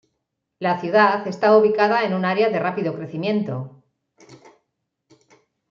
La 0.57 0.81
ciudad 0.81 1.27
está 1.27 1.55
ubicada 1.55 2.03
en 2.05 2.15
un 2.15 2.25
área 2.25 2.49
de 2.49 2.57
rápido 2.57 2.95
crecimiento. 2.95 3.83